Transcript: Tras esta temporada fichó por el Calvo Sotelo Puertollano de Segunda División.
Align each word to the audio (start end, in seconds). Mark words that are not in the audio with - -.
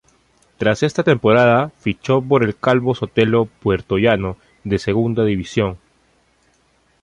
Tras 0.57 0.81
esta 0.81 1.03
temporada 1.03 1.69
fichó 1.77 2.23
por 2.23 2.43
el 2.43 2.55
Calvo 2.57 2.95
Sotelo 2.95 3.45
Puertollano 3.45 4.35
de 4.63 4.79
Segunda 4.79 5.23
División. 5.23 5.77